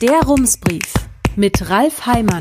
[0.00, 0.94] Der Rumsbrief
[1.36, 2.40] mit Ralf Heimann.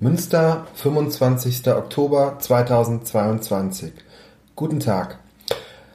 [0.00, 1.68] Münster, 25.
[1.68, 3.92] Oktober 2022.
[4.56, 5.20] Guten Tag.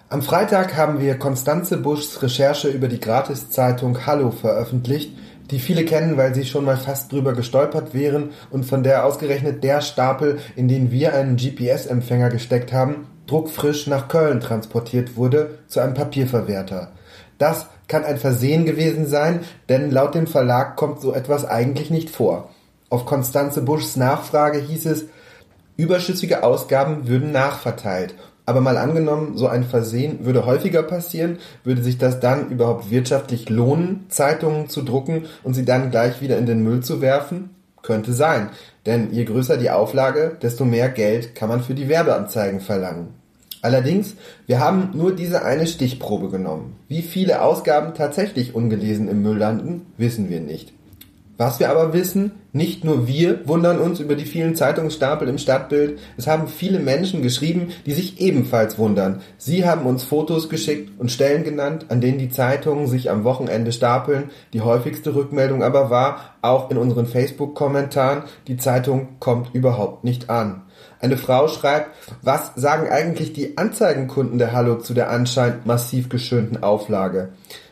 [0.07, 5.17] Am Freitag haben wir Konstanze Buschs Recherche über die Gratiszeitung Hallo veröffentlicht,
[5.49, 9.65] die viele kennen, weil sie schon mal fast drüber gestolpert wären und von der ausgerechnet
[9.65, 15.81] der Stapel, in den wir einen GPS-Empfänger gesteckt haben, druckfrisch nach Köln transportiert wurde zu
[15.81, 16.93] einem Papierverwerter.
[17.41, 22.11] Das kann ein Versehen gewesen sein, denn laut dem Verlag kommt so etwas eigentlich nicht
[22.11, 22.49] vor.
[22.91, 25.05] Auf Konstanze Buschs Nachfrage hieß es,
[25.75, 28.13] überschüssige Ausgaben würden nachverteilt.
[28.45, 33.49] Aber mal angenommen, so ein Versehen würde häufiger passieren, würde sich das dann überhaupt wirtschaftlich
[33.49, 37.55] lohnen, Zeitungen zu drucken und sie dann gleich wieder in den Müll zu werfen?
[37.81, 38.51] Könnte sein,
[38.85, 43.20] denn je größer die Auflage, desto mehr Geld kann man für die Werbeanzeigen verlangen.
[43.61, 44.15] Allerdings,
[44.47, 46.77] wir haben nur diese eine Stichprobe genommen.
[46.87, 50.73] Wie viele Ausgaben tatsächlich ungelesen im Müll landen, wissen wir nicht.
[51.37, 55.97] Was wir aber wissen, nicht nur wir wundern uns über die vielen Zeitungsstapel im Stadtbild,
[56.15, 59.21] es haben viele Menschen geschrieben, die sich ebenfalls wundern.
[59.39, 63.71] Sie haben uns Fotos geschickt und Stellen genannt, an denen die Zeitungen sich am Wochenende
[63.71, 64.29] stapeln.
[64.53, 70.61] Die häufigste Rückmeldung aber war, auch in unseren Facebook-Kommentaren, die Zeitung kommt überhaupt nicht an.
[71.01, 71.89] Eine Frau schreibt,
[72.21, 77.29] was sagen eigentlich die Anzeigenkunden der Hallo zu der anscheinend massiv geschönten Auflage?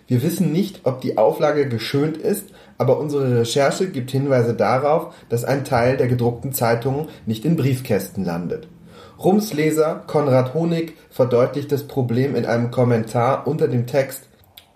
[0.07, 2.47] Wir wissen nicht, ob die Auflage geschönt ist,
[2.79, 8.25] aber unsere Recherche gibt Hinweise darauf, dass ein Teil der gedruckten Zeitungen nicht in Briefkästen
[8.25, 8.67] landet.
[9.19, 14.23] Rumsleser Konrad Honig verdeutlicht das Problem in einem Kommentar unter dem Text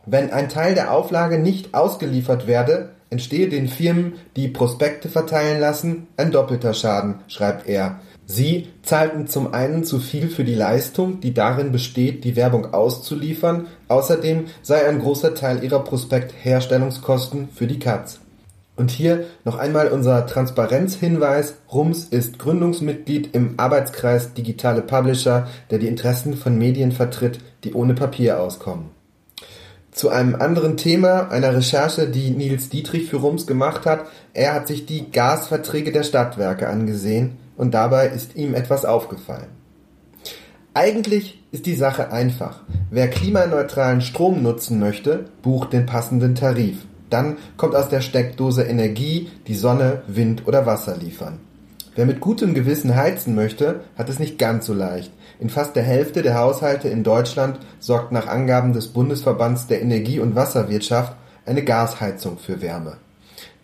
[0.06, 6.08] Wenn ein Teil der Auflage nicht ausgeliefert werde, entstehe den Firmen, die Prospekte verteilen lassen,
[6.18, 8.00] ein doppelter Schaden, schreibt er.
[8.26, 13.68] Sie zahlten zum einen zu viel für die Leistung, die darin besteht, die Werbung auszuliefern,
[13.90, 18.20] außerdem sei ein großer Teil ihrer Prospektherstellungskosten für die Katz.
[18.76, 21.56] Und hier noch einmal unser Transparenzhinweis.
[21.72, 27.94] Rums ist Gründungsmitglied im Arbeitskreis Digitale Publisher, der die Interessen von Medien vertritt, die ohne
[27.94, 28.86] Papier auskommen.
[29.92, 34.08] Zu einem anderen Thema, einer Recherche, die Nils Dietrich für Rums gemacht hat.
[34.34, 39.48] Er hat sich die Gasverträge der Stadtwerke angesehen und dabei ist ihm etwas aufgefallen.
[40.74, 42.62] Eigentlich ist die Sache einfach.
[42.90, 46.78] Wer klimaneutralen Strom nutzen möchte, bucht den passenden Tarif.
[47.12, 51.38] Dann kommt aus der Steckdose Energie, die Sonne, Wind oder Wasser liefern.
[51.96, 55.12] Wer mit gutem Gewissen heizen möchte, hat es nicht ganz so leicht.
[55.40, 60.20] In fast der Hälfte der Haushalte in Deutschland sorgt nach Angaben des Bundesverbands der Energie-
[60.20, 61.16] und Wasserwirtschaft
[61.46, 62.98] eine Gasheizung für Wärme.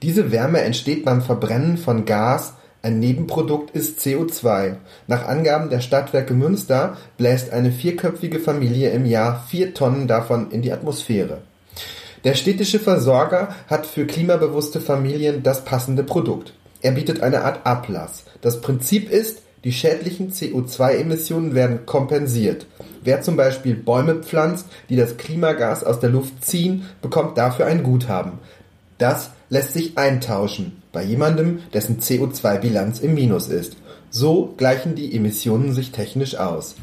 [0.04, 4.78] Diese Wärme entsteht beim Verbrennen von Gas ein Nebenprodukt ist CO2.
[5.08, 10.62] Nach Angaben der Stadtwerke Münster bläst eine vierköpfige Familie im Jahr vier Tonnen davon in
[10.62, 11.40] die Atmosphäre.
[12.24, 16.54] Der städtische Versorger hat für klimabewusste Familien das passende Produkt.
[16.82, 18.24] Er bietet eine Art Ablass.
[18.40, 22.66] Das Prinzip ist, die schädlichen CO2-Emissionen werden kompensiert.
[23.04, 27.84] Wer zum Beispiel Bäume pflanzt, die das Klimagas aus der Luft ziehen, bekommt dafür ein
[27.84, 28.40] Guthaben.
[28.98, 33.78] Das lässt sich eintauschen bei jemandem, dessen CO2-Bilanz im Minus ist.
[34.10, 36.76] So gleichen die Emissionen sich technisch aus.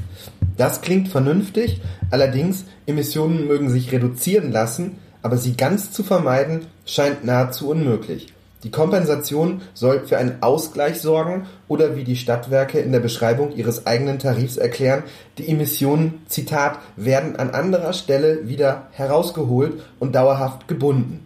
[0.56, 1.80] Das klingt vernünftig,
[2.10, 8.32] allerdings Emissionen mögen sich reduzieren lassen, aber sie ganz zu vermeiden scheint nahezu unmöglich.
[8.62, 13.86] Die Kompensation soll für einen Ausgleich sorgen oder wie die Stadtwerke in der Beschreibung ihres
[13.86, 15.02] eigenen Tarifs erklären,
[15.36, 21.25] die Emissionen, Zitat, werden an anderer Stelle wieder herausgeholt und dauerhaft gebunden.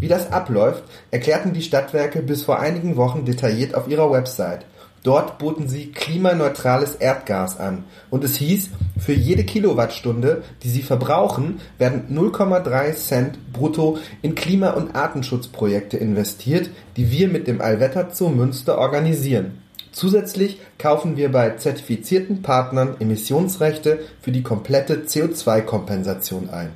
[0.00, 4.64] Wie das abläuft, erklärten die Stadtwerke bis vor einigen Wochen detailliert auf ihrer Website.
[5.02, 11.60] Dort boten sie klimaneutrales Erdgas an und es hieß, für jede Kilowattstunde, die sie verbrauchen,
[11.78, 18.28] werden 0,3 Cent brutto in Klima- und Artenschutzprojekte investiert, die wir mit dem Allwetter Zoo
[18.28, 19.62] Münster organisieren.
[19.92, 26.70] Zusätzlich kaufen wir bei zertifizierten Partnern Emissionsrechte für die komplette CO2-Kompensation ein.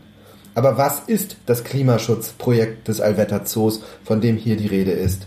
[0.55, 5.27] Aber was ist das Klimaschutzprojekt des Allwetter Zoos, von dem hier die Rede ist?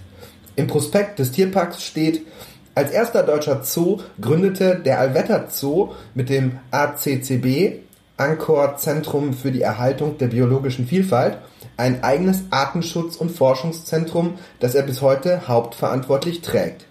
[0.56, 2.26] Im Prospekt des Tierparks steht,
[2.76, 7.80] als erster deutscher Zoo gründete der Allwetter Zoo mit dem ACCB,
[8.18, 11.38] Ankor Zentrum für die Erhaltung der biologischen Vielfalt,
[11.78, 16.86] ein eigenes Artenschutz- und Forschungszentrum, das er bis heute hauptverantwortlich trägt.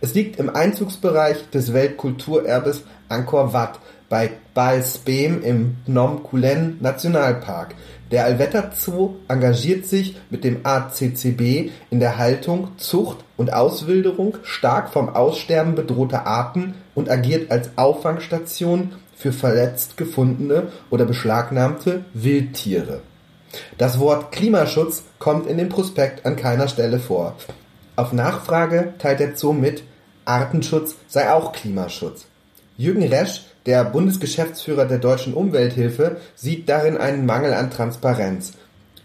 [0.00, 3.78] Es liegt im Einzugsbereich des Weltkulturerbes Angkor Wat
[4.08, 7.74] bei Baalsbem im Phnom Kulen Nationalpark.
[8.12, 14.92] Der Allwetter Zoo engagiert sich mit dem ACCB in der Haltung, Zucht und Auswilderung stark
[14.92, 23.00] vom Aussterben bedrohter Arten und agiert als Auffangstation für verletzt gefundene oder beschlagnahmte Wildtiere.
[23.78, 27.36] Das Wort Klimaschutz kommt in dem Prospekt an keiner Stelle vor.
[27.96, 29.84] Auf Nachfrage teilt der Zoo mit,
[30.24, 32.26] Artenschutz sei auch Klimaschutz.
[32.76, 38.52] Jürgen Resch, der Bundesgeschäftsführer der Deutschen Umwelthilfe, sieht darin einen Mangel an Transparenz.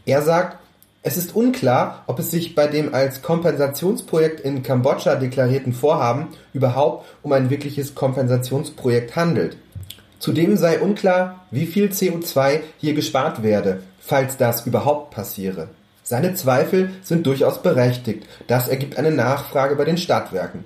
[0.06, 0.58] Er sagt,
[1.02, 7.06] es ist unklar, ob es sich bei dem als Kompensationsprojekt in Kambodscha deklarierten Vorhaben überhaupt
[7.24, 9.56] um ein wirkliches Kompensationsprojekt handelt.
[10.20, 15.70] Zudem sei unklar, wie viel CO2 hier gespart werde, falls das überhaupt passiere.
[16.04, 20.66] Seine Zweifel sind durchaus berechtigt, das ergibt eine Nachfrage bei den Stadtwerken.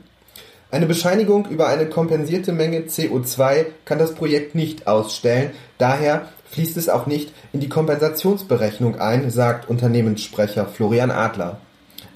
[0.74, 6.90] Eine Bescheinigung über eine kompensierte Menge CO2 kann das Projekt nicht ausstellen, daher fließt es
[6.90, 11.60] auch nicht in die Kompensationsberechnung ein, sagt Unternehmenssprecher Florian Adler.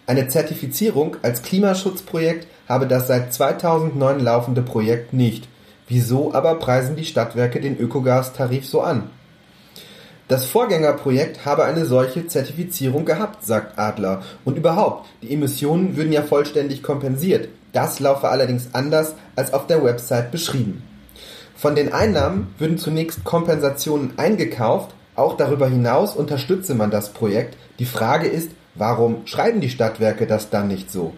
[0.08, 5.48] Eine Zertifizierung als Klimaschutzprojekt habe das seit 2009 laufende Projekt nicht.
[5.88, 9.12] Wieso aber preisen die Stadtwerke den Ökogastarif so an?
[10.30, 14.24] Das Vorgängerprojekt habe eine solche Zertifizierung gehabt, sagt Adler.
[14.46, 17.50] Und überhaupt, die Emissionen würden ja vollständig kompensiert.
[17.74, 20.84] Das laufe allerdings anders als auf der Website beschrieben.
[21.56, 27.58] Von den Einnahmen würden zunächst Kompensationen eingekauft, auch darüber hinaus unterstütze man das Projekt.
[27.80, 31.14] Die Frage ist, warum schreiben die Stadtwerke das dann nicht so?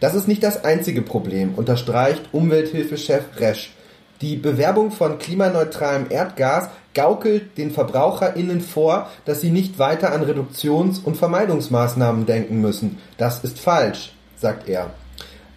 [0.00, 3.72] Das ist nicht das einzige Problem, unterstreicht Umwelthilfechef Resch.
[4.20, 11.00] Die Bewerbung von klimaneutralem Erdgas gaukelt den VerbraucherInnen vor, dass sie nicht weiter an Reduktions-
[11.02, 12.98] und Vermeidungsmaßnahmen denken müssen.
[13.16, 14.90] Das ist falsch, sagt er.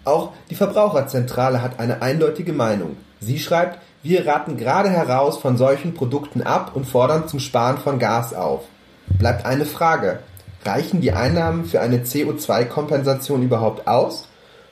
[0.06, 2.96] Auch die Verbraucherzentrale hat eine eindeutige Meinung.
[3.20, 7.98] Sie schreibt, wir raten gerade heraus von solchen Produkten ab und fordern zum Sparen von
[7.98, 8.62] Gas auf.
[9.08, 10.20] Bleibt eine Frage.
[10.64, 14.28] Reichen die Einnahmen für eine CO2-Kompensation überhaupt aus?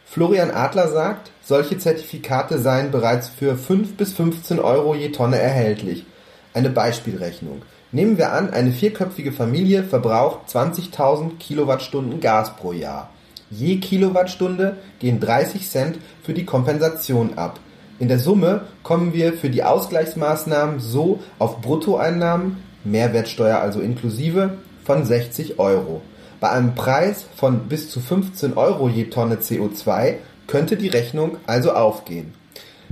[0.06, 6.06] Florian Adler sagt, solche Zertifikate seien bereits für 5 bis 15 Euro je Tonne erhältlich.
[6.54, 7.64] Eine Beispielrechnung.
[7.92, 13.10] Nehmen wir an, eine vierköpfige Familie verbraucht 20.000 Kilowattstunden Gas pro Jahr.
[13.56, 17.60] Je Kilowattstunde gehen 30 Cent für die Kompensation ab.
[18.00, 25.06] In der Summe kommen wir für die Ausgleichsmaßnahmen so auf Bruttoeinnahmen, Mehrwertsteuer also inklusive, von
[25.06, 26.02] 60 Euro.
[26.40, 30.16] Bei einem Preis von bis zu 15 Euro je Tonne CO2
[30.48, 32.34] könnte die Rechnung also aufgehen.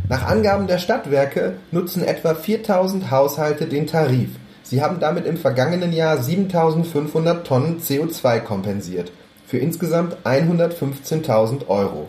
[0.07, 4.29] Nach Angaben der Stadtwerke nutzen etwa 4000 Haushalte den Tarif.
[4.63, 9.11] Sie haben damit im vergangenen Jahr 7500 Tonnen CO2 kompensiert
[9.51, 12.07] für insgesamt 115.000 Euro.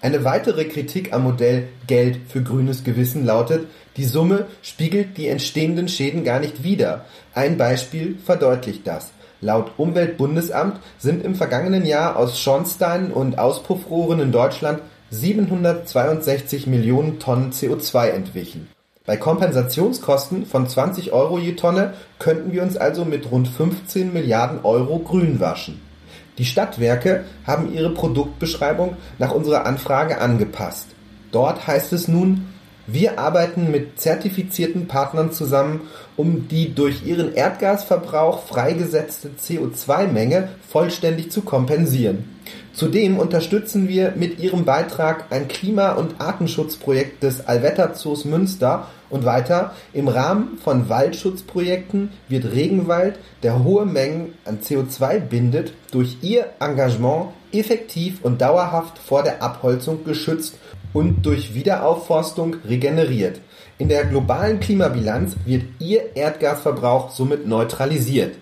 [0.00, 5.86] Eine weitere Kritik am Modell Geld für grünes Gewissen lautet, die Summe spiegelt die entstehenden
[5.86, 7.04] Schäden gar nicht wider.
[7.34, 9.12] Ein Beispiel verdeutlicht das.
[9.40, 14.80] Laut Umweltbundesamt sind im vergangenen Jahr aus Schornsteinen und Auspuffrohren in Deutschland
[15.10, 18.66] 762 Millionen Tonnen CO2 entwichen.
[19.06, 24.64] Bei Kompensationskosten von 20 Euro je Tonne könnten wir uns also mit rund 15 Milliarden
[24.64, 25.91] Euro grün waschen.
[26.38, 30.86] Die Stadtwerke haben ihre Produktbeschreibung nach unserer Anfrage angepasst.
[31.30, 32.46] Dort heißt es nun,
[32.86, 35.82] wir arbeiten mit zertifizierten Partnern zusammen,
[36.16, 42.24] um die durch ihren Erdgasverbrauch freigesetzte CO2-Menge vollständig zu kompensieren.
[42.72, 49.24] Zudem unterstützen wir mit ihrem Beitrag ein Klima- und Artenschutzprojekt des Alvetter Zoos Münster und
[49.24, 56.46] weiter im Rahmen von Waldschutzprojekten wird Regenwald, der hohe Mengen an CO2 bindet, durch ihr
[56.58, 60.58] Engagement effektiv und dauerhaft vor der Abholzung geschützt
[60.92, 63.40] und durch Wiederaufforstung regeneriert.
[63.78, 68.36] In der globalen Klimabilanz wird ihr Erdgasverbrauch somit neutralisiert.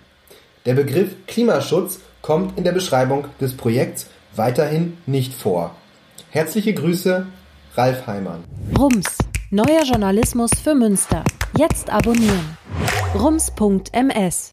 [0.67, 5.75] Der Begriff Klimaschutz kommt in der Beschreibung des Projekts weiterhin nicht vor.
[6.31, 7.27] Herzliche Grüße,
[7.77, 8.45] Ralf Heimann.
[8.79, 9.19] Rums,
[9.51, 11.25] neuer Journalismus für Münster.
[11.57, 12.57] Jetzt abonnieren.
[13.15, 14.53] rums.ms